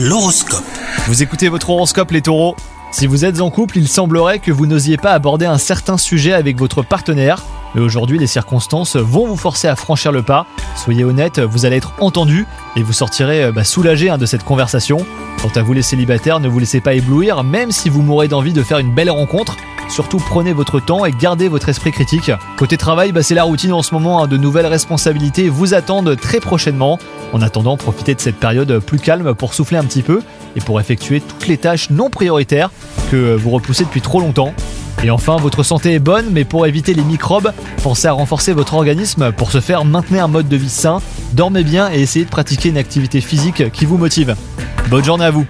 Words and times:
L'horoscope. 0.00 0.62
Vous 1.08 1.24
écoutez 1.24 1.48
votre 1.48 1.70
horoscope 1.70 2.12
les 2.12 2.22
taureaux 2.22 2.54
Si 2.92 3.08
vous 3.08 3.24
êtes 3.24 3.40
en 3.40 3.50
couple, 3.50 3.78
il 3.78 3.88
semblerait 3.88 4.38
que 4.38 4.52
vous 4.52 4.66
n'osiez 4.66 4.96
pas 4.96 5.10
aborder 5.10 5.44
un 5.44 5.58
certain 5.58 5.98
sujet 5.98 6.32
avec 6.32 6.56
votre 6.56 6.82
partenaire. 6.82 7.42
Mais 7.74 7.80
aujourd'hui, 7.80 8.16
les 8.16 8.28
circonstances 8.28 8.94
vont 8.94 9.26
vous 9.26 9.36
forcer 9.36 9.66
à 9.66 9.74
franchir 9.74 10.12
le 10.12 10.22
pas. 10.22 10.46
Soyez 10.76 11.02
honnête, 11.02 11.40
vous 11.40 11.66
allez 11.66 11.78
être 11.78 11.94
entendu 11.98 12.46
et 12.76 12.84
vous 12.84 12.92
sortirez 12.92 13.42
euh, 13.42 13.50
bah, 13.50 13.64
soulagé 13.64 14.08
hein, 14.08 14.18
de 14.18 14.26
cette 14.26 14.44
conversation. 14.44 14.98
Quant 15.42 15.50
à 15.56 15.62
vous 15.62 15.72
les 15.72 15.82
célibataires, 15.82 16.38
ne 16.38 16.46
vous 16.46 16.60
laissez 16.60 16.80
pas 16.80 16.94
éblouir, 16.94 17.42
même 17.42 17.72
si 17.72 17.88
vous 17.88 18.02
mourrez 18.02 18.28
d'envie 18.28 18.52
de 18.52 18.62
faire 18.62 18.78
une 18.78 18.94
belle 18.94 19.10
rencontre. 19.10 19.56
Surtout 19.88 20.18
prenez 20.18 20.52
votre 20.52 20.80
temps 20.80 21.04
et 21.04 21.12
gardez 21.12 21.48
votre 21.48 21.68
esprit 21.68 21.92
critique. 21.92 22.30
Côté 22.56 22.76
travail, 22.76 23.12
bah, 23.12 23.22
c'est 23.22 23.34
la 23.34 23.44
routine 23.44 23.72
en 23.72 23.82
ce 23.82 23.94
moment, 23.94 24.22
hein. 24.22 24.26
de 24.26 24.36
nouvelles 24.36 24.66
responsabilités 24.66 25.48
vous 25.48 25.74
attendent 25.74 26.16
très 26.20 26.40
prochainement. 26.40 26.98
En 27.32 27.42
attendant, 27.42 27.76
profitez 27.76 28.14
de 28.14 28.20
cette 28.20 28.36
période 28.36 28.78
plus 28.80 28.98
calme 28.98 29.34
pour 29.34 29.54
souffler 29.54 29.78
un 29.78 29.84
petit 29.84 30.02
peu 30.02 30.22
et 30.56 30.60
pour 30.60 30.80
effectuer 30.80 31.20
toutes 31.20 31.46
les 31.48 31.56
tâches 31.56 31.90
non 31.90 32.10
prioritaires 32.10 32.70
que 33.10 33.34
vous 33.34 33.50
repoussez 33.50 33.84
depuis 33.84 34.00
trop 34.00 34.20
longtemps. 34.20 34.54
Et 35.04 35.10
enfin, 35.10 35.36
votre 35.36 35.62
santé 35.62 35.94
est 35.94 36.00
bonne, 36.00 36.26
mais 36.32 36.44
pour 36.44 36.66
éviter 36.66 36.92
les 36.92 37.04
microbes, 37.04 37.52
pensez 37.82 38.08
à 38.08 38.12
renforcer 38.12 38.52
votre 38.52 38.74
organisme 38.74 39.32
pour 39.32 39.52
se 39.52 39.60
faire 39.60 39.84
maintenir 39.84 40.24
un 40.24 40.28
mode 40.28 40.48
de 40.48 40.56
vie 40.56 40.68
sain, 40.68 41.00
dormez 41.32 41.62
bien 41.62 41.90
et 41.92 42.00
essayez 42.00 42.24
de 42.24 42.30
pratiquer 42.30 42.70
une 42.70 42.78
activité 42.78 43.20
physique 43.20 43.70
qui 43.70 43.84
vous 43.84 43.96
motive. 43.96 44.34
Bonne 44.90 45.04
journée 45.04 45.24
à 45.24 45.30
vous 45.30 45.46